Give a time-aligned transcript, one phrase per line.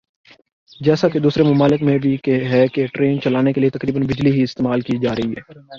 [0.81, 2.15] جیسا کہ دوسرے ممالک میں بھی
[2.45, 5.41] ہے کہ ٹرین چلانے کیلئے تقریبا بجلی ہی استعمال کی جارہی ھے